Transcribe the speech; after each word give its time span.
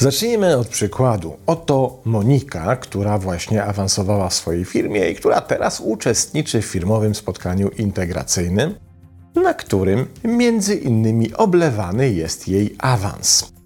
Zacznijmy 0.00 0.56
od 0.56 0.68
przykładu. 0.68 1.36
Oto 1.46 2.00
Monika, 2.04 2.76
która 2.76 3.18
właśnie 3.18 3.64
awansowała 3.64 4.28
w 4.28 4.34
swojej 4.34 4.64
firmie 4.64 5.10
i 5.10 5.14
która 5.14 5.40
teraz 5.40 5.80
uczestniczy 5.80 6.62
w 6.62 6.66
firmowym 6.66 7.14
spotkaniu 7.14 7.68
integracyjnym, 7.68 8.74
na 9.34 9.54
którym 9.54 10.06
między 10.24 10.74
innymi 10.74 11.34
oblewany 11.34 12.10
jest 12.10 12.48
jej 12.48 12.76
awans. 12.78 13.57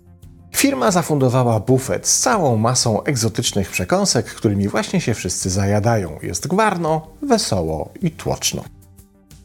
Firma 0.63 0.91
zafundowała 0.91 1.61
bufet 1.61 2.07
z 2.07 2.21
całą 2.21 2.57
masą 2.57 3.03
egzotycznych 3.03 3.71
przekąsek, 3.71 4.27
którymi 4.27 4.69
właśnie 4.69 5.01
się 5.01 5.15
wszyscy 5.15 5.51
zajadają. 5.51 6.19
Jest 6.23 6.49
gwarno, 6.49 7.07
wesoło 7.23 7.89
i 8.03 8.11
tłoczno. 8.11 8.64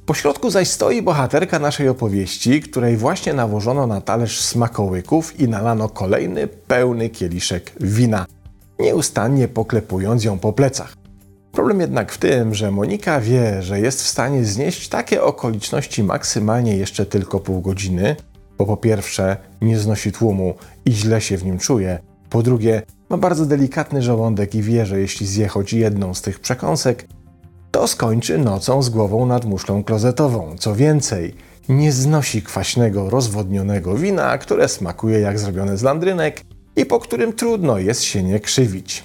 Po 0.06 0.14
środku 0.14 0.50
zaś 0.50 0.70
stoi 0.70 1.02
bohaterka 1.02 1.60
naszej 1.60 1.90
opowieści, 1.90 2.62
której 2.62 2.98
właśnie 2.98 3.34
nałożono 3.34 3.88
na 3.88 4.02
talerz 4.02 4.42
smakołyków 4.42 5.40
i 5.40 5.48
nalano 5.48 5.90
kolejny 5.90 6.48
pełny 6.48 7.10
kieliszek 7.10 7.72
wina, 7.80 8.26
nieustannie 8.80 9.48
poklepując 9.48 10.24
ją 10.24 10.40
po 10.40 10.54
plecach. 10.54 10.94
Problem 11.52 11.82
jednak 11.82 12.12
w 12.12 12.18
tym, 12.18 12.56
że 12.56 12.72
Monika 12.72 13.20
wie, 13.22 13.62
że 13.62 13.80
jest 13.80 14.04
w 14.04 14.08
stanie 14.08 14.46
znieść 14.46 14.90
takie 14.90 15.24
okoliczności 15.24 16.04
maksymalnie 16.04 16.78
jeszcze 16.78 17.06
tylko 17.06 17.40
pół 17.40 17.62
godziny, 17.62 18.16
bo 18.58 18.66
po 18.66 18.78
pierwsze 18.78 19.38
nie 19.62 19.80
znosi 19.80 20.12
tłumu 20.12 20.54
i 20.86 20.92
źle 20.92 21.22
się 21.22 21.38
w 21.38 21.46
nim 21.46 21.58
czuje, 21.58 22.00
po 22.30 22.44
drugie 22.44 22.82
ma 23.10 23.18
bardzo 23.18 23.46
delikatny 23.46 24.02
żołądek 24.02 24.56
i 24.56 24.62
wie, 24.62 24.86
że 24.86 25.00
jeśli 25.00 25.28
zje 25.28 25.48
choć 25.48 25.74
jedną 25.74 26.14
z 26.14 26.22
tych 26.22 26.40
przekąsek, 26.40 27.08
to 27.72 27.88
skończy 27.88 28.38
nocą 28.38 28.82
z 28.82 28.90
głową 28.90 29.26
nad 29.26 29.46
muszlą 29.46 29.84
klozetową. 29.84 30.56
Co 30.58 30.76
więcej, 30.76 31.36
nie 31.70 31.92
znosi 31.92 32.42
kwaśnego, 32.42 33.10
rozwodnionego 33.10 33.96
wina, 33.96 34.38
które 34.38 34.68
smakuje 34.68 35.20
jak 35.20 35.40
zrobione 35.40 35.78
z 35.78 35.84
landrynek 35.84 36.42
i 36.76 36.86
po 36.86 37.00
którym 37.00 37.34
trudno 37.34 37.78
jest 37.78 38.02
się 38.02 38.24
nie 38.24 38.40
krzywić. 38.40 39.04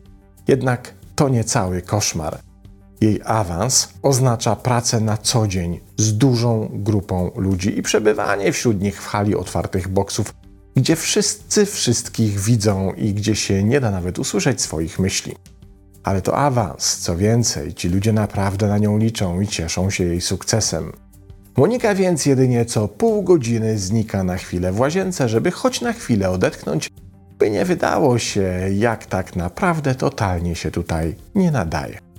Jednak 0.49 0.95
to 1.15 1.29
nie 1.29 1.45
cały 1.45 1.83
koszmar. 1.83 2.39
Jej 3.03 3.21
awans 3.25 3.89
oznacza 4.03 4.57
pracę 4.57 5.01
na 5.01 5.17
co 5.17 5.47
dzień 5.47 5.81
z 5.97 6.17
dużą 6.17 6.69
grupą 6.73 7.31
ludzi 7.37 7.79
i 7.79 7.83
przebywanie 7.83 8.53
wśród 8.53 8.81
nich 8.81 9.03
w 9.03 9.07
hali 9.07 9.35
otwartych 9.35 9.89
boksów, 9.89 10.35
gdzie 10.77 10.97
wszyscy 10.97 11.67
wszystkich 11.67 12.41
widzą 12.41 12.93
i 12.93 13.15
gdzie 13.15 13.37
się 13.37 13.65
nie 13.65 13.81
da 13.81 13.91
nawet 13.91 14.19
usłyszeć 14.19 14.61
swoich 14.61 14.99
myśli. 14.99 15.35
Ale 16.03 16.23
to 16.23 16.37
awans, 16.37 16.97
co 16.97 17.17
więcej, 17.17 17.75
ci 17.75 17.89
ludzie 17.89 18.13
naprawdę 18.13 18.69
na 18.69 18.79
nią 18.79 18.99
liczą 18.99 19.41
i 19.41 19.47
cieszą 19.47 19.91
się 19.91 20.05
jej 20.05 20.21
sukcesem. 20.21 20.93
Monika 21.57 21.95
więc 21.95 22.27
jedynie 22.27 22.65
co 22.65 22.89
pół 22.89 23.23
godziny 23.23 23.79
znika 23.79 24.25
na 24.25 24.37
chwilę 24.37 24.73
w 24.73 24.81
łazience, 24.81 25.29
żeby 25.29 25.51
choć 25.51 25.81
na 25.81 25.93
chwilę 25.93 26.31
odetchnąć, 26.31 26.91
by 27.39 27.51
nie 27.51 27.65
wydało 27.65 28.19
się, 28.19 28.53
jak 28.75 29.07
tak 29.07 29.37
naprawdę 29.37 29.95
totalnie 29.95 30.55
się 30.55 30.71
tutaj 30.71 31.17
nie 31.35 31.51
nadaje. 31.51 32.12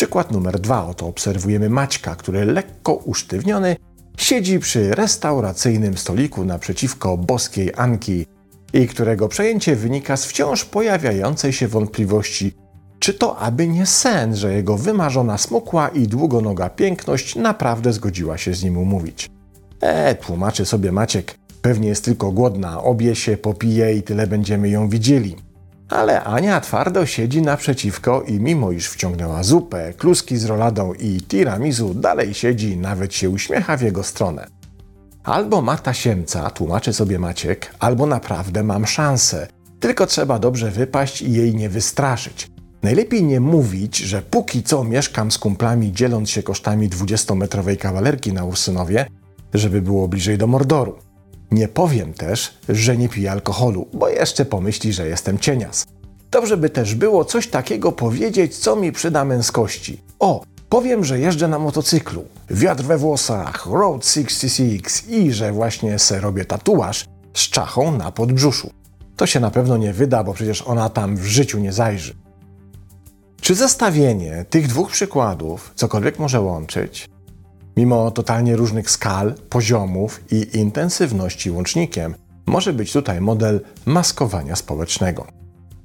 Przykład 0.00 0.32
numer 0.32 0.60
dwa. 0.60 0.86
Oto 0.86 1.06
obserwujemy 1.06 1.70
Maćka, 1.70 2.16
który 2.16 2.44
lekko 2.44 2.94
usztywniony 2.94 3.76
siedzi 4.18 4.58
przy 4.58 4.94
restauracyjnym 4.94 5.96
stoliku 5.98 6.44
naprzeciwko 6.44 7.16
boskiej 7.16 7.72
Anki 7.76 8.26
i 8.72 8.88
którego 8.88 9.28
przejęcie 9.28 9.76
wynika 9.76 10.16
z 10.16 10.24
wciąż 10.24 10.64
pojawiającej 10.64 11.52
się 11.52 11.68
wątpliwości, 11.68 12.52
czy 12.98 13.14
to 13.14 13.38
aby 13.38 13.68
nie 13.68 13.86
sen, 13.86 14.36
że 14.36 14.54
jego 14.54 14.76
wymarzona 14.76 15.38
smukła 15.38 15.88
i 15.88 16.08
długonoga 16.08 16.70
piękność 16.70 17.36
naprawdę 17.36 17.92
zgodziła 17.92 18.38
się 18.38 18.54
z 18.54 18.64
nim 18.64 18.78
umówić. 18.78 19.30
E, 19.80 20.14
tłumaczy 20.14 20.66
sobie 20.66 20.92
Maciek, 20.92 21.34
pewnie 21.62 21.88
jest 21.88 22.04
tylko 22.04 22.32
głodna, 22.32 22.82
obie 22.82 23.14
się, 23.14 23.36
popije 23.36 23.94
i 23.94 24.02
tyle 24.02 24.26
będziemy 24.26 24.68
ją 24.68 24.88
widzieli. 24.88 25.36
Ale 25.90 26.24
Ania 26.24 26.60
twardo 26.60 27.06
siedzi 27.06 27.42
naprzeciwko 27.42 28.22
i 28.22 28.40
mimo 28.40 28.72
iż 28.72 28.88
wciągnęła 28.88 29.42
zupę, 29.42 29.92
kluski 29.98 30.36
z 30.36 30.44
roladą 30.44 30.94
i 30.94 31.20
tiramisu, 31.22 31.94
dalej 31.94 32.34
siedzi 32.34 32.76
nawet 32.76 33.14
się 33.14 33.30
uśmiecha 33.30 33.76
w 33.76 33.82
jego 33.82 34.02
stronę. 34.02 34.46
Albo 35.24 35.62
ma 35.62 35.76
tasiemca, 35.76 36.50
tłumaczy 36.50 36.92
sobie 36.92 37.18
Maciek, 37.18 37.74
albo 37.78 38.06
naprawdę 38.06 38.62
mam 38.62 38.86
szansę. 38.86 39.48
Tylko 39.80 40.06
trzeba 40.06 40.38
dobrze 40.38 40.70
wypaść 40.70 41.22
i 41.22 41.32
jej 41.32 41.54
nie 41.54 41.68
wystraszyć. 41.68 42.48
Najlepiej 42.82 43.24
nie 43.24 43.40
mówić, 43.40 43.96
że 43.96 44.22
póki 44.22 44.62
co 44.62 44.84
mieszkam 44.84 45.30
z 45.30 45.38
kumplami, 45.38 45.92
dzieląc 45.92 46.30
się 46.30 46.42
kosztami 46.42 46.90
20-metrowej 46.90 47.76
kawalerki 47.76 48.32
na 48.32 48.44
Ursynowie, 48.44 49.06
żeby 49.54 49.82
było 49.82 50.08
bliżej 50.08 50.38
do 50.38 50.46
Mordoru. 50.46 51.09
Nie 51.50 51.68
powiem 51.68 52.14
też, 52.14 52.58
że 52.68 52.96
nie 52.96 53.08
piję 53.08 53.32
alkoholu, 53.32 53.86
bo 53.92 54.08
jeszcze 54.08 54.44
pomyśli, 54.44 54.92
że 54.92 55.08
jestem 55.08 55.38
cienias. 55.38 55.86
Dobrze 56.30 56.56
by 56.56 56.70
też 56.70 56.94
było 56.94 57.24
coś 57.24 57.46
takiego 57.46 57.92
powiedzieć, 57.92 58.58
co 58.58 58.76
mi 58.76 58.92
przyda 58.92 59.24
męskości. 59.24 60.00
O, 60.18 60.44
powiem, 60.68 61.04
że 61.04 61.18
jeżdżę 61.18 61.48
na 61.48 61.58
motocyklu, 61.58 62.24
wiatr 62.50 62.84
we 62.84 62.98
włosach, 62.98 63.66
Road 63.66 64.06
66 64.06 65.04
i 65.08 65.32
że 65.32 65.52
właśnie 65.52 65.98
se 65.98 66.20
robię 66.20 66.44
tatuaż 66.44 67.04
z 67.34 67.50
czachą 67.50 67.96
na 67.96 68.12
podbrzuszu. 68.12 68.70
To 69.16 69.26
się 69.26 69.40
na 69.40 69.50
pewno 69.50 69.76
nie 69.76 69.92
wyda, 69.92 70.24
bo 70.24 70.34
przecież 70.34 70.62
ona 70.62 70.88
tam 70.88 71.16
w 71.16 71.24
życiu 71.24 71.58
nie 71.58 71.72
zajrzy. 71.72 72.14
Czy 73.40 73.54
zestawienie 73.54 74.44
tych 74.50 74.68
dwóch 74.68 74.90
przykładów 74.90 75.72
cokolwiek 75.74 76.18
może 76.18 76.40
łączyć? 76.40 77.08
Mimo 77.76 78.10
totalnie 78.10 78.56
różnych 78.56 78.90
skal, 78.90 79.34
poziomów 79.48 80.20
i 80.32 80.58
intensywności 80.58 81.50
łącznikiem, 81.50 82.14
może 82.46 82.72
być 82.72 82.92
tutaj 82.92 83.20
model 83.20 83.60
maskowania 83.86 84.56
społecznego. 84.56 85.26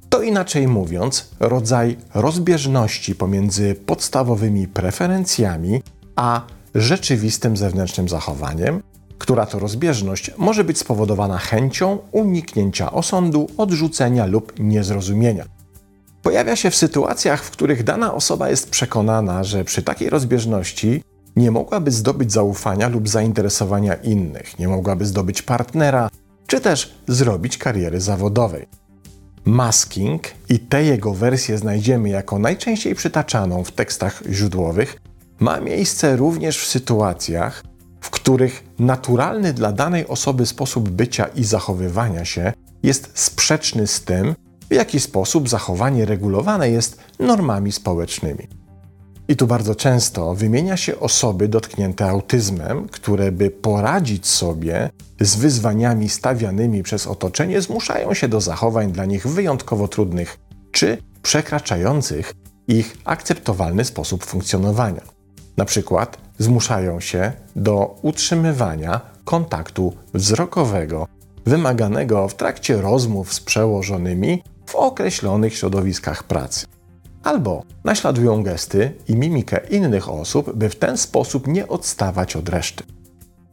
To 0.09 0.22
inaczej 0.22 0.68
mówiąc, 0.68 1.29
rodzaj 1.40 1.97
rozbieżności 2.13 3.16
pomiędzy 3.16 3.75
podstawowymi 3.75 4.68
preferencjami 4.68 5.81
a 6.16 6.41
rzeczywistym 6.75 7.57
zewnętrznym 7.57 8.09
zachowaniem, 8.09 8.84
która 9.18 9.45
to 9.45 9.59
rozbieżność 9.59 10.31
może 10.38 10.63
być 10.63 10.78
spowodowana 10.78 11.38
chęcią 11.38 11.97
uniknięcia 12.12 12.91
osądu, 12.91 13.47
odrzucenia 13.57 14.25
lub 14.25 14.59
niezrozumienia. 14.59 15.45
Pojawia 16.22 16.56
się 16.56 16.69
w 16.69 16.75
sytuacjach, 16.75 17.44
w 17.44 17.51
których 17.51 17.84
dana 17.84 18.13
osoba 18.13 18.50
jest 18.50 18.69
przekonana, 18.69 19.44
że 19.44 19.63
przy 19.63 19.84
takiej 19.84 20.09
rozbieżności 20.09 21.03
nie 21.35 21.51
mogłaby 21.51 21.91
zdobyć 21.91 22.31
zaufania 22.31 22.88
lub 22.88 23.09
zainteresowania 23.09 23.94
innych, 23.94 24.59
nie 24.59 24.68
mogłaby 24.68 25.06
zdobyć 25.06 25.41
partnera, 25.41 26.09
czy 26.47 26.62
też 26.62 26.96
zrobić 27.07 27.57
kariery 27.57 28.01
zawodowej. 28.01 28.68
Masking 29.45 30.24
i 30.50 30.59
te 30.59 30.84
jego 30.84 31.13
wersje 31.13 31.57
znajdziemy 31.57 32.09
jako 32.09 32.40
najczęściej 32.40 32.95
przytaczaną 32.95 33.63
w 33.63 33.72
tekstach 33.72 34.24
źródłowych, 34.29 35.01
ma 35.40 35.59
miejsce 35.59 36.16
również 36.16 36.59
w 36.59 36.68
sytuacjach, 36.68 37.63
w 38.01 38.09
których 38.09 38.63
naturalny 38.79 39.53
dla 39.53 39.72
danej 39.72 40.07
osoby 40.07 40.45
sposób 40.45 40.90
bycia 40.90 41.25
i 41.25 41.44
zachowywania 41.44 42.25
się 42.25 42.53
jest 42.84 43.12
sprzeczny 43.13 43.88
z 43.88 44.01
tym, 44.01 44.35
w 44.69 44.74
jaki 44.74 45.00
sposób 45.00 45.50
zachowanie 45.50 46.06
regulowane 46.06 46.69
jest 46.69 46.97
normami 47.19 47.72
społecznymi. 47.72 48.47
I 49.28 49.36
tu 49.36 49.47
bardzo 49.47 49.75
często 49.75 50.36
wymienia 50.36 50.78
się 50.78 51.00
osoby 51.00 51.47
dotknięte 51.47 52.09
autyzmem, 52.09 52.88
które 52.88 53.31
by 53.31 53.52
poradzić 53.52 54.28
sobie 54.28 54.90
z 55.19 55.36
wyzwaniami 55.36 56.09
stawianymi 56.09 56.84
przez 56.84 57.08
otoczenie, 57.08 57.62
zmuszają 57.62 58.13
się 58.13 58.28
do 58.28 58.41
zachowań 58.41 58.91
dla 58.91 59.06
nich 59.06 59.28
wyjątkowo 59.28 59.88
trudnych 59.88 60.38
czy 60.72 60.97
przekraczających 61.22 62.34
ich 62.68 62.97
akceptowalny 63.06 63.86
sposób 63.86 64.25
funkcjonowania. 64.25 65.01
Na 65.57 65.66
przykład 65.66 66.18
zmuszają 66.38 67.00
się 67.00 67.31
do 67.56 67.95
utrzymywania 68.01 69.01
kontaktu 69.24 69.94
wzrokowego 70.13 71.07
wymaganego 71.45 72.27
w 72.27 72.36
trakcie 72.36 72.81
rozmów 72.81 73.33
z 73.33 73.39
przełożonymi 73.39 74.44
w 74.66 74.75
określonych 74.75 75.57
środowiskach 75.57 76.24
pracy. 76.24 76.66
Albo 77.25 77.63
naśladują 77.83 78.44
gesty 78.44 78.92
i 79.07 79.16
mimikę 79.16 79.60
innych 79.69 80.10
osób, 80.10 80.54
by 80.54 80.69
w 80.69 80.75
ten 80.75 80.98
sposób 80.98 81.48
nie 81.48 81.68
odstawać 81.68 82.36
od 82.36 82.50
reszty. 82.50 82.83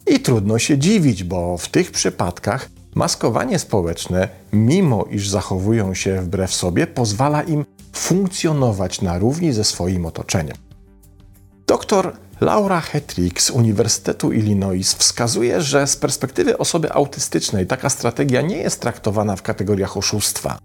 I 0.07 0.21
trudno 0.21 0.59
się 0.59 0.79
dziwić, 0.79 1.25
bo 1.25 1.59
w 1.59 1.69
tych 1.69 1.91
przypadkach 1.91 2.69
maskowanie 2.95 3.59
społeczne, 3.59 4.29
mimo 4.53 5.05
iż 5.11 5.29
zachowują 5.29 5.95
się 5.95 6.21
wbrew 6.21 6.55
sobie, 6.55 6.87
pozwala 6.87 7.43
im 7.43 7.65
funkcjonować 7.93 9.01
na 9.01 9.19
równi 9.19 9.53
ze 9.53 9.65
swoim 9.65 10.07
otoczeniem. 10.07 10.57
Doktor 11.67 12.17
Laura 12.41 12.81
Hetrick 12.81 13.41
z 13.41 13.51
Uniwersytetu 13.51 14.33
Illinois 14.33 14.95
wskazuje, 14.95 15.61
że 15.61 15.87
z 15.87 15.97
perspektywy 15.97 16.59
osoby 16.59 16.93
autystycznej 16.93 17.67
taka 17.67 17.91
strategia 17.91 18.43
nie 18.43 18.57
jest 18.57 18.81
traktowana 18.81 19.37
w 19.37 19.43
kategoriach 19.43 19.97
oszustwa, 19.97 20.59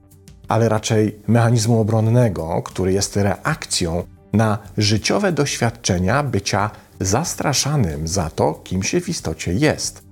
ale 0.47 0.69
raczej 0.69 1.19
mechanizmu 1.27 1.79
obronnego, 1.79 2.61
który 2.65 2.94
jest 2.94 3.15
reakcją 3.15 4.03
na 4.33 4.57
życiowe 4.77 5.31
doświadczenia 5.31 6.23
bycia 6.23 6.71
zastraszanym 6.99 8.07
za 8.07 8.29
to, 8.29 8.53
kim 8.53 8.83
się 8.83 9.01
w 9.01 9.09
istocie 9.09 9.53
jest. 9.53 10.07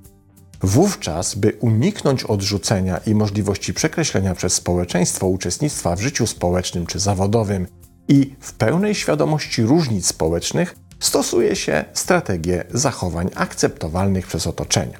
Wówczas, 0.61 1.35
by 1.35 1.57
uniknąć 1.59 2.23
odrzucenia 2.23 2.97
i 2.97 3.15
możliwości 3.15 3.73
przekreślenia 3.73 4.35
przez 4.35 4.53
społeczeństwo 4.53 5.27
uczestnictwa 5.27 5.95
w 5.95 6.01
życiu 6.01 6.27
społecznym 6.27 6.85
czy 6.85 6.99
zawodowym 6.99 7.67
i 8.07 8.35
w 8.39 8.53
pełnej 8.53 8.95
świadomości 8.95 9.63
różnic 9.63 10.07
społecznych, 10.07 10.75
stosuje 10.99 11.55
się 11.55 11.85
strategię 11.93 12.63
zachowań 12.73 13.29
akceptowalnych 13.35 14.27
przez 14.27 14.47
otoczenie. 14.47 14.97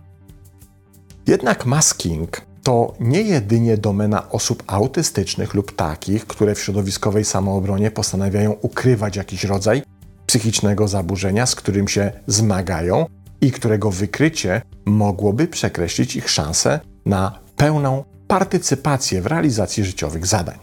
Jednak 1.28 1.66
masking 1.66 2.42
to 2.66 2.94
nie 3.00 3.22
jedynie 3.22 3.78
domena 3.78 4.30
osób 4.30 4.64
autystycznych 4.68 5.54
lub 5.54 5.76
takich, 5.76 6.28
które 6.28 6.56
w 6.56 6.60
środowiskowej 6.60 7.26
samoobronie 7.26 7.92
postanawiają 7.92 8.52
ukrywać 8.52 9.16
jakiś 9.16 9.44
rodzaj 9.44 9.84
psychicznego 10.26 10.88
zaburzenia, 10.88 11.46
z 11.46 11.56
którym 11.56 11.88
się 11.88 12.12
zmagają 12.28 13.06
i 13.42 13.52
którego 13.52 13.92
wykrycie 13.92 14.62
mogłoby 14.86 15.48
przekreślić 15.48 16.16
ich 16.16 16.30
szanse 16.30 16.80
na 17.06 17.40
pełną 17.56 18.04
partycypację 18.28 19.22
w 19.22 19.26
realizacji 19.26 19.86
życiowych 19.86 20.26
zadań. 20.26 20.58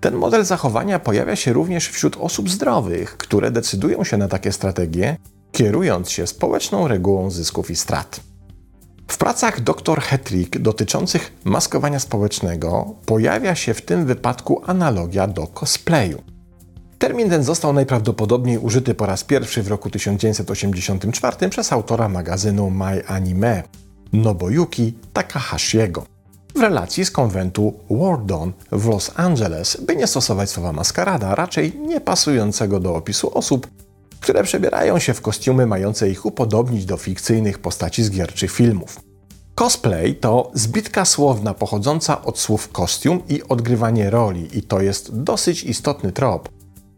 Ten 0.00 0.14
model 0.14 0.44
zachowania 0.44 0.98
pojawia 0.98 1.36
się 1.36 1.52
również 1.52 1.88
wśród 1.88 2.16
osób 2.20 2.50
zdrowych, 2.50 3.16
które 3.16 3.50
decydują 3.50 4.04
się 4.04 4.16
na 4.16 4.28
takie 4.28 4.52
strategie, 4.52 5.16
kierując 5.52 6.10
się 6.10 6.26
społeczną 6.26 6.88
regułą 6.88 7.30
zysków 7.30 7.70
i 7.70 7.76
strat. 7.76 8.33
W 9.08 9.18
pracach 9.18 9.60
dr 9.60 10.00
Hetrick 10.00 10.58
dotyczących 10.58 11.32
maskowania 11.44 11.98
społecznego 11.98 12.94
pojawia 13.06 13.54
się 13.54 13.74
w 13.74 13.82
tym 13.82 14.06
wypadku 14.06 14.62
analogia 14.66 15.26
do 15.26 15.46
cosplayu. 15.46 16.22
Termin 16.98 17.30
ten 17.30 17.42
został 17.42 17.72
najprawdopodobniej 17.72 18.58
użyty 18.58 18.94
po 18.94 19.06
raz 19.06 19.24
pierwszy 19.24 19.62
w 19.62 19.68
roku 19.68 19.90
1984 19.90 21.48
przez 21.48 21.72
autora 21.72 22.08
magazynu 22.08 22.70
My 22.70 23.06
Anime, 23.06 23.62
Nobuyuki 24.12 24.94
Takahashiego, 25.12 26.06
w 26.54 26.60
relacji 26.60 27.04
z 27.04 27.10
konwentu 27.10 27.74
Wardon 27.90 28.52
w 28.72 28.88
Los 28.88 29.10
Angeles, 29.16 29.76
by 29.80 29.96
nie 29.96 30.06
stosować 30.06 30.50
słowa 30.50 30.72
maskarada, 30.72 31.34
raczej 31.34 31.78
nie 31.78 32.00
pasującego 32.00 32.80
do 32.80 32.94
opisu 32.94 33.38
osób, 33.38 33.66
które 34.24 34.42
przebierają 34.42 34.98
się 34.98 35.14
w 35.14 35.20
kostiumy 35.20 35.66
mające 35.66 36.10
ich 36.10 36.26
upodobnić 36.26 36.84
do 36.84 36.96
fikcyjnych 36.96 37.58
postaci 37.58 38.04
z 38.04 38.10
gier 38.10 38.32
czy 38.34 38.48
filmów. 38.48 39.00
Cosplay 39.54 40.14
to 40.14 40.50
zbitka 40.54 41.04
słowna 41.04 41.54
pochodząca 41.54 42.22
od 42.22 42.38
słów 42.38 42.68
kostium 42.68 43.22
i 43.28 43.42
odgrywanie 43.42 44.10
roli, 44.10 44.58
i 44.58 44.62
to 44.62 44.80
jest 44.80 45.22
dosyć 45.22 45.64
istotny 45.64 46.12
trop, 46.12 46.48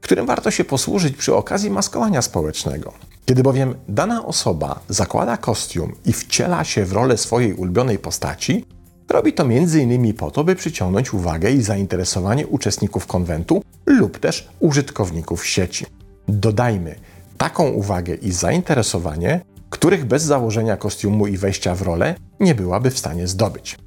którym 0.00 0.26
warto 0.26 0.50
się 0.50 0.64
posłużyć 0.64 1.16
przy 1.16 1.34
okazji 1.34 1.70
maskowania 1.70 2.22
społecznego. 2.22 2.92
Kiedy 3.24 3.42
bowiem 3.42 3.74
dana 3.88 4.26
osoba 4.26 4.80
zakłada 4.88 5.36
kostium 5.36 5.92
i 6.04 6.12
wciela 6.12 6.64
się 6.64 6.84
w 6.84 6.92
rolę 6.92 7.16
swojej 7.16 7.54
ulubionej 7.54 7.98
postaci, 7.98 8.64
robi 9.08 9.32
to 9.32 9.42
m.in. 9.42 10.14
po 10.14 10.30
to, 10.30 10.44
by 10.44 10.56
przyciągnąć 10.56 11.14
uwagę 11.14 11.50
i 11.50 11.62
zainteresowanie 11.62 12.46
uczestników 12.46 13.06
konwentu 13.06 13.62
lub 13.86 14.18
też 14.18 14.48
użytkowników 14.60 15.46
sieci. 15.46 15.86
Dodajmy, 16.28 16.94
taką 17.38 17.68
uwagę 17.68 18.14
i 18.14 18.32
zainteresowanie, 18.32 19.40
których 19.70 20.04
bez 20.04 20.22
założenia 20.22 20.76
kostiumu 20.76 21.26
i 21.26 21.36
wejścia 21.36 21.74
w 21.74 21.82
rolę 21.82 22.14
nie 22.40 22.54
byłaby 22.54 22.90
w 22.90 22.98
stanie 22.98 23.26
zdobyć. 23.26 23.78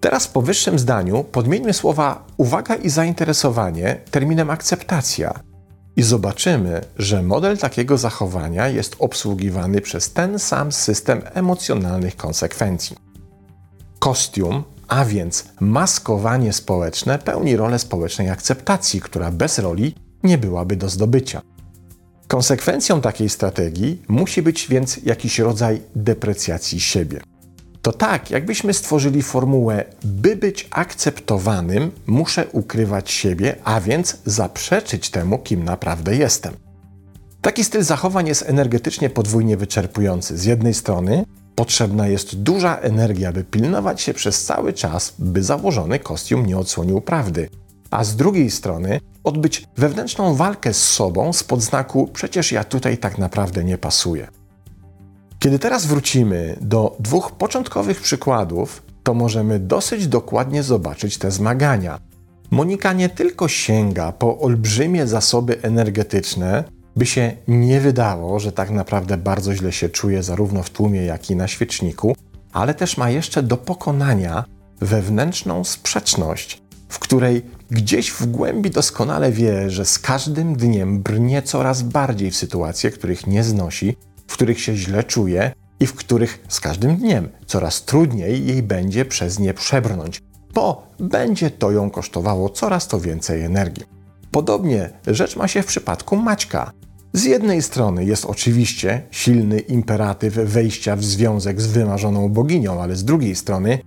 Teraz 0.00 0.26
w 0.26 0.32
powyższym 0.32 0.78
zdaniu 0.78 1.24
podmieńmy 1.24 1.72
słowa 1.72 2.26
uwaga 2.36 2.74
i 2.74 2.90
zainteresowanie 2.90 4.00
terminem 4.10 4.50
akceptacja 4.50 5.40
i 5.96 6.02
zobaczymy, 6.02 6.80
że 6.98 7.22
model 7.22 7.58
takiego 7.58 7.98
zachowania 7.98 8.68
jest 8.68 8.96
obsługiwany 8.98 9.80
przez 9.80 10.12
ten 10.12 10.38
sam 10.38 10.72
system 10.72 11.22
emocjonalnych 11.34 12.16
konsekwencji. 12.16 12.96
Kostium, 13.98 14.64
a 14.88 15.04
więc 15.04 15.44
maskowanie 15.60 16.52
społeczne, 16.52 17.18
pełni 17.18 17.56
rolę 17.56 17.78
społecznej 17.78 18.30
akceptacji, 18.30 19.00
która 19.00 19.30
bez 19.30 19.58
roli 19.58 19.94
nie 20.22 20.38
byłaby 20.38 20.76
do 20.76 20.88
zdobycia. 20.88 21.42
Konsekwencją 22.28 23.00
takiej 23.00 23.28
strategii 23.28 24.02
musi 24.08 24.42
być 24.42 24.68
więc 24.68 24.96
jakiś 25.04 25.38
rodzaj 25.38 25.80
deprecjacji 25.96 26.80
siebie. 26.80 27.20
To 27.82 27.92
tak, 27.92 28.30
jakbyśmy 28.30 28.74
stworzyli 28.74 29.22
formułę, 29.22 29.84
by 30.04 30.36
być 30.36 30.68
akceptowanym, 30.70 31.90
muszę 32.06 32.46
ukrywać 32.52 33.10
siebie, 33.10 33.56
a 33.64 33.80
więc 33.80 34.16
zaprzeczyć 34.24 35.10
temu, 35.10 35.38
kim 35.38 35.64
naprawdę 35.64 36.16
jestem. 36.16 36.54
Taki 37.40 37.64
styl 37.64 37.82
zachowań 37.82 38.26
jest 38.26 38.44
energetycznie 38.46 39.10
podwójnie 39.10 39.56
wyczerpujący. 39.56 40.38
Z 40.38 40.44
jednej 40.44 40.74
strony 40.74 41.24
potrzebna 41.54 42.08
jest 42.08 42.36
duża 42.42 42.76
energia, 42.76 43.32
by 43.32 43.44
pilnować 43.44 44.00
się 44.00 44.14
przez 44.14 44.44
cały 44.44 44.72
czas, 44.72 45.14
by 45.18 45.42
założony 45.42 45.98
kostium 45.98 46.46
nie 46.46 46.58
odsłonił 46.58 47.00
prawdy, 47.00 47.48
a 47.90 48.04
z 48.04 48.16
drugiej 48.16 48.50
strony 48.50 49.00
odbyć 49.24 49.64
wewnętrzną 49.76 50.34
walkę 50.34 50.74
z 50.74 50.88
sobą 50.88 51.32
z 51.32 51.42
podznaku 51.44 52.08
przecież 52.12 52.52
ja 52.52 52.64
tutaj 52.64 52.98
tak 52.98 53.18
naprawdę 53.18 53.64
nie 53.64 53.78
pasuję. 53.78 54.28
Kiedy 55.38 55.58
teraz 55.58 55.86
wrócimy 55.86 56.56
do 56.60 56.96
dwóch 57.00 57.32
początkowych 57.32 58.00
przykładów, 58.00 58.82
to 59.02 59.14
możemy 59.14 59.58
dosyć 59.58 60.06
dokładnie 60.06 60.62
zobaczyć 60.62 61.18
te 61.18 61.30
zmagania. 61.30 62.00
Monika 62.50 62.92
nie 62.92 63.08
tylko 63.08 63.48
sięga 63.48 64.12
po 64.12 64.38
olbrzymie 64.38 65.06
zasoby 65.06 65.62
energetyczne, 65.62 66.64
by 66.96 67.06
się 67.06 67.32
nie 67.48 67.80
wydało, 67.80 68.38
że 68.38 68.52
tak 68.52 68.70
naprawdę 68.70 69.16
bardzo 69.16 69.54
źle 69.54 69.72
się 69.72 69.88
czuje 69.88 70.22
zarówno 70.22 70.62
w 70.62 70.70
tłumie, 70.70 71.04
jak 71.04 71.30
i 71.30 71.36
na 71.36 71.48
świeczniku, 71.48 72.16
ale 72.52 72.74
też 72.74 72.96
ma 72.96 73.10
jeszcze 73.10 73.42
do 73.42 73.56
pokonania 73.56 74.44
wewnętrzną 74.80 75.64
sprzeczność, 75.64 76.62
w 76.88 76.98
której 76.98 77.42
gdzieś 77.70 78.10
w 78.10 78.26
głębi 78.26 78.70
doskonale 78.70 79.32
wie, 79.32 79.70
że 79.70 79.84
z 79.84 79.98
każdym 79.98 80.56
dniem 80.56 81.02
brnie 81.02 81.42
coraz 81.42 81.82
bardziej 81.82 82.30
w 82.30 82.36
sytuacje, 82.36 82.90
których 82.90 83.26
nie 83.26 83.44
znosi, 83.44 83.96
w 84.26 84.32
których 84.32 84.60
się 84.60 84.76
źle 84.76 85.04
czuje 85.04 85.52
i 85.80 85.86
w 85.86 85.94
których 85.94 86.44
z 86.48 86.60
każdym 86.60 86.96
dniem 86.96 87.28
coraz 87.46 87.84
trudniej 87.84 88.46
jej 88.46 88.62
będzie 88.62 89.04
przez 89.04 89.38
nie 89.38 89.54
przebrnąć, 89.54 90.22
bo 90.54 90.86
będzie 90.98 91.50
to 91.50 91.70
ją 91.70 91.90
kosztowało 91.90 92.48
coraz 92.48 92.88
to 92.88 93.00
więcej 93.00 93.42
energii. 93.42 93.84
Podobnie 94.30 94.90
rzecz 95.06 95.36
ma 95.36 95.48
się 95.48 95.62
w 95.62 95.66
przypadku 95.66 96.16
Maćka. 96.16 96.72
Z 97.12 97.24
jednej 97.24 97.62
strony 97.62 98.04
jest 98.04 98.24
oczywiście 98.24 99.02
silny 99.10 99.58
imperatyw 99.58 100.34
wejścia 100.34 100.96
w 100.96 101.04
związek 101.04 101.60
z 101.60 101.66
wymarzoną 101.66 102.28
boginią, 102.28 102.82
ale 102.82 102.96
z 102.96 103.04
drugiej 103.04 103.34
strony 103.34 103.78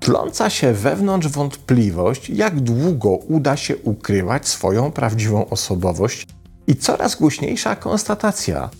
tląca 0.00 0.50
się 0.50 0.72
wewnątrz 0.72 1.28
wątpliwość, 1.28 2.30
jak 2.30 2.60
długo 2.60 3.10
uda 3.10 3.56
się 3.56 3.76
ukrywać 3.76 4.48
swoją 4.48 4.92
prawdziwą 4.92 5.48
osobowość 5.48 6.26
i 6.66 6.76
coraz 6.76 7.16
głośniejsza 7.16 7.76
konstatacja. 7.76 8.70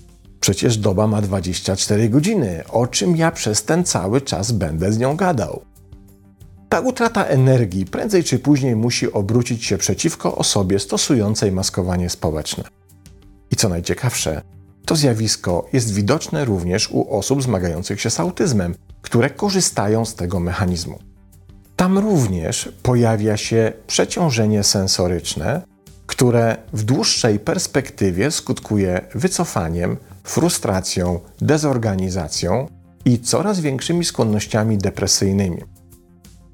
Przecież 0.41 0.77
doba 0.77 1.07
ma 1.07 1.23
24 1.23 2.09
godziny, 2.09 2.65
o 2.69 2.87
czym 2.87 3.17
ja 3.17 3.31
przez 3.31 3.65
ten 3.65 3.85
cały 3.85 4.21
czas 4.21 4.53
będę 4.53 4.93
z 4.93 4.99
nią 4.99 5.17
gadał. 5.17 5.63
Ta 6.69 6.81
utrata 6.81 7.25
energii 7.25 7.87
prędzej 7.87 8.25
czy 8.25 8.39
później 8.39 8.77
musi 8.77 9.13
obrócić 9.13 9.65
się 9.65 9.79
przeciwko 9.79 10.37
osobie 10.37 10.79
stosującej 10.79 11.53
maskowanie 11.53 12.11
społeczne. 12.11 12.65
I 13.51 13.57
co 13.57 13.69
najciekawsze, 13.69 14.43
to 14.87 14.97
zjawisko 14.97 15.69
jest 15.73 15.95
widoczne 15.95 16.45
również 16.45 16.91
u 16.91 17.17
osób 17.19 17.43
zmagających 17.43 18.01
się 18.01 18.11
z 18.11 18.21
autyzmem, 18.21 18.75
które 19.03 19.31
korzystają 19.31 20.05
z 20.05 20.15
tego 20.15 20.41
mechanizmu. 20.41 20.99
Tam 21.87 21.99
również 21.99 22.69
pojawia 22.83 23.37
się 23.37 23.73
przeciążenie 23.87 24.62
sensoryczne, 24.62 25.62
które 26.07 26.57
w 26.73 26.85
dłuższej 26.85 27.38
perspektywie 27.38 28.31
skutkuje 28.31 29.00
wycofaniem, 29.14 29.97
frustracją, 30.25 31.21
dezorganizacją 31.40 32.69
i 33.05 33.21
coraz 33.21 33.61
większymi 33.61 34.05
skłonnościami 34.05 34.78
depresyjnymi. 34.78 35.62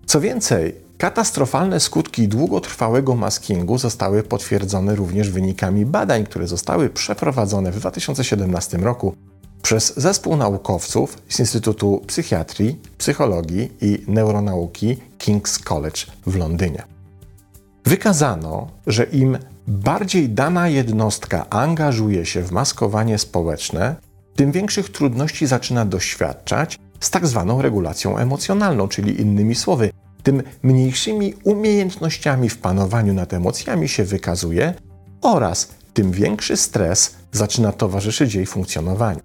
Co 0.07 0.21
więcej, 0.21 0.75
katastrofalne 0.99 1.81
skutki 1.81 2.29
długotrwałego 2.29 3.15
maskingu 3.15 3.79
zostały 3.79 4.23
potwierdzone 4.23 4.95
również 4.95 5.31
wynikami 5.31 5.87
badań, 5.87 6.25
które 6.25 6.47
zostały 6.47 6.91
przeprowadzone 6.91 7.73
w 7.73 7.81
2017 7.81 8.79
roku 8.79 9.15
przez 9.63 9.97
zespół 9.97 10.37
naukowców 10.37 11.19
z 11.29 11.41
Instytutu 11.41 12.03
Psychiatrii, 12.07 12.79
Psychologii 12.99 13.73
i 13.81 14.05
Neuronauki 14.09 14.97
King's 15.19 15.63
College 15.63 16.01
w 16.27 16.37
Londynie. 16.37 16.83
Wykazano, 17.85 18.69
że 18.87 19.05
im 19.05 19.39
bardziej 19.67 20.29
dana 20.29 20.69
jednostka 20.69 21.51
angażuje 21.51 22.27
się 22.27 22.43
w 22.43 22.53
maskowanie 22.53 23.19
społeczne, 23.19 23.97
tym 24.37 24.53
większych 24.53 24.89
trudności 24.89 25.47
zaczyna 25.47 25.85
doświadczać 25.85 26.79
z 27.01 27.11
tak 27.11 27.27
zwaną 27.27 27.63
regulacją 27.63 28.19
emocjonalną, 28.19 28.89
czyli 28.89 29.21
innymi 29.21 29.55
słowy, 29.55 29.91
tym 30.23 30.43
mniejszymi 30.63 31.35
umiejętnościami 31.45 32.49
w 32.49 32.59
panowaniu 32.59 33.15
nad 33.15 33.33
emocjami 33.33 33.89
się 33.89 34.05
wykazuje 34.05 34.75
oraz 35.21 35.69
tym 35.95 36.13
większy 36.13 36.57
stres 36.57 37.15
zaczyna 37.33 37.73
towarzyszyć 37.73 38.35
jej 38.35 38.47
funkcjonowaniu. 38.47 39.21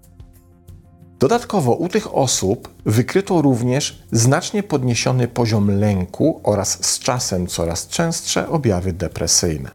Dodatkowo 1.18 1.72
u 1.72 1.88
tych 1.88 2.14
osób 2.14 2.68
wykryto 2.86 3.42
również 3.42 4.02
znacznie 4.12 4.62
podniesiony 4.62 5.28
poziom 5.28 5.80
lęku 5.80 6.40
oraz 6.44 6.84
z 6.86 6.98
czasem 6.98 7.46
coraz 7.46 7.88
częstsze 7.88 8.48
objawy 8.48 8.92
depresyjne. 8.92 9.70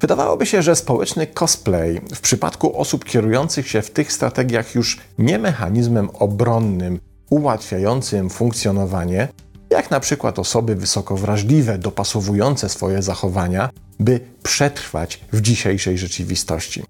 Wydawałoby 0.00 0.46
się, 0.46 0.62
że 0.62 0.76
społeczny 0.76 1.26
cosplay 1.26 2.00
w 2.14 2.20
przypadku 2.20 2.78
osób 2.78 3.04
kierujących 3.04 3.68
się 3.68 3.82
w 3.82 3.90
tych 3.90 4.12
strategiach 4.12 4.74
już 4.74 5.00
nie 5.18 5.38
mechanizmem 5.38 6.10
obronnym 6.10 7.00
ułatwiającym 7.30 8.30
funkcjonowanie, 8.30 9.28
jak 9.70 9.90
na 9.90 10.00
przykład 10.00 10.38
osoby 10.38 10.74
wysoko 10.74 11.16
wrażliwe, 11.16 11.78
dopasowujące 11.78 12.68
swoje 12.68 13.02
zachowania, 13.02 13.70
by 14.00 14.20
przetrwać 14.42 15.20
w 15.32 15.40
dzisiejszej 15.40 15.98
rzeczywistości, 15.98 16.82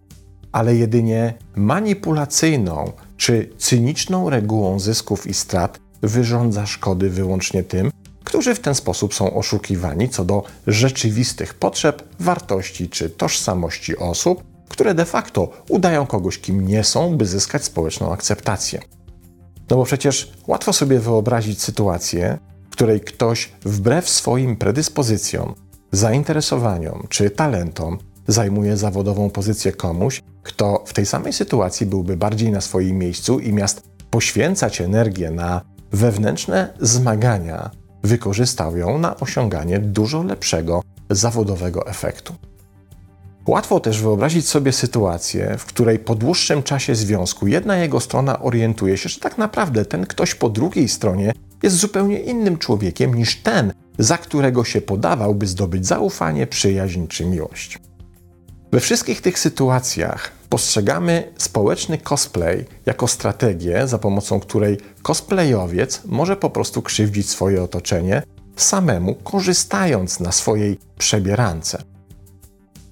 ale 0.53 0.77
jedynie 0.77 1.35
manipulacyjną 1.57 2.93
czy 3.17 3.51
cyniczną 3.59 4.31
regułą 4.31 4.79
zysków 4.79 5.27
i 5.27 5.35
strat 5.35 5.81
wyrządza 6.03 6.67
szkody 6.67 7.11
wyłącznie 7.11 7.63
tym, 7.63 7.91
którzy 8.25 8.55
w 8.55 8.61
ten 8.61 8.75
sposób 8.75 9.15
są 9.15 9.35
oszukiwani 9.35 10.09
co 10.09 10.25
do 10.25 10.45
rzeczywistych 10.67 11.55
potrzeb, 11.55 12.03
wartości 12.21 12.89
czy 12.89 13.11
tożsamości 13.11 13.97
osób, 13.97 14.45
które 14.69 14.95
de 14.95 15.05
facto 15.05 15.51
udają 15.69 16.07
kogoś, 16.07 16.39
kim 16.39 16.67
nie 16.67 16.85
są, 16.85 17.17
by 17.17 17.27
zyskać 17.27 17.65
społeczną 17.65 18.13
akceptację. 18.13 18.81
No 19.71 19.77
bo 19.77 19.85
przecież 19.85 20.33
łatwo 20.47 20.73
sobie 20.73 21.01
wyobrazić 21.01 21.63
sytuację, 21.63 22.39
w 22.71 22.71
której 22.71 23.01
ktoś 23.01 23.53
wbrew 23.65 24.09
swoim 24.09 24.57
predyspozycjom, 24.57 25.55
zainteresowaniom 25.93 27.07
czy 27.09 27.31
talentom 27.31 27.99
zajmuje 28.29 28.77
zawodową 28.77 29.31
pozycję 29.31 29.73
komuś, 29.73 30.23
kto 30.47 30.85
w 30.87 30.93
tej 30.93 31.07
samej 31.07 31.33
sytuacji 31.33 31.87
byłby 31.87 32.17
bardziej 32.17 32.51
na 32.51 32.61
swoim 32.61 32.99
miejscu 32.99 33.41
i 33.41 33.53
miast 33.53 33.83
poświęcać 34.11 34.81
energię 34.81 35.31
na 35.31 35.61
wewnętrzne 35.93 36.75
zmagania, 36.81 37.71
wykorzystał 38.03 38.77
ją 38.77 38.99
na 38.99 39.17
osiąganie 39.17 39.79
dużo 39.79 40.23
lepszego 40.23 40.83
zawodowego 41.11 41.87
efektu. 41.87 42.35
Łatwo 43.47 43.81
też 43.81 44.03
wyobrazić 44.03 44.49
sobie 44.49 44.73
sytuację, 44.73 45.57
w 45.59 45.65
której 45.65 45.99
po 45.99 46.15
dłuższym 46.15 46.63
czasie 46.63 46.95
związku 46.95 47.47
jedna 47.47 47.77
jego 47.77 48.01
strona 48.01 48.43
orientuje 48.43 48.97
się, 48.97 49.09
że 49.09 49.21
tak 49.21 49.39
naprawdę 49.39 49.85
ten 49.85 50.07
ktoś 50.07 50.35
po 50.35 50.49
drugiej 50.49 50.89
stronie 50.89 51.33
jest 51.63 51.77
zupełnie 51.77 52.21
innym 52.21 52.59
człowiekiem 52.59 53.15
niż 53.15 53.37
ten, 53.37 53.73
za 53.99 54.19
którego 54.19 54.65
się 54.65 54.81
podawał, 54.81 55.35
by 55.35 55.47
zdobyć 55.47 55.87
zaufanie, 55.87 56.47
przyjaźń 56.47 57.07
czy 57.07 57.27
miłość. 57.27 57.79
We 58.73 58.81
wszystkich 58.81 59.21
tych 59.21 59.39
sytuacjach 59.39 60.36
postrzegamy 60.57 61.33
społeczny 61.39 61.99
cosplay 61.99 62.65
jako 62.87 63.09
strategię, 63.09 63.89
za 63.89 63.99
pomocą 63.99 64.41
której 64.41 64.79
cosplayowiec 65.03 66.01
może 66.05 66.37
po 66.37 66.51
prostu 66.51 66.83
krzywdzić 66.83 67.31
swoje 67.31 67.63
otoczenie, 67.63 68.23
samemu 68.57 69.15
korzystając 69.15 70.21
na 70.21 70.33
swojej 70.33 70.79
przebierance. 70.99 71.83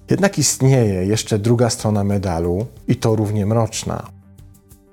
Jednak 0.09 0.39
istnieje 0.39 1.05
jeszcze 1.05 1.39
druga 1.39 1.69
strona 1.69 2.03
medalu 2.03 2.65
i 2.87 2.95
to 2.95 3.15
równie 3.15 3.45
mroczna. 3.45 4.07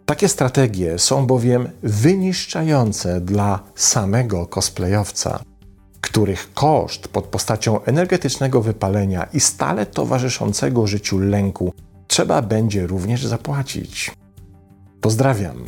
Takie 0.07 0.29
strategie 0.29 0.99
są 0.99 1.27
bowiem 1.27 1.69
wyniszczające 1.83 3.21
dla 3.21 3.61
samego 3.75 4.47
cosplayowca, 4.47 5.43
których 6.01 6.55
koszt 6.55 7.09
pod 7.09 7.25
postacią 7.25 7.85
energetycznego 7.85 8.63
wypalenia 8.63 9.29
i 9.33 9.41
stale 9.41 9.87
towarzyszącego 9.87 10.87
życiu 10.87 11.19
lęku 11.19 11.73
trzeba 12.13 12.43
będzie 12.43 12.87
również 12.87 13.27
zapłacić. 13.27 14.11
Pozdrawiam. 15.01 15.65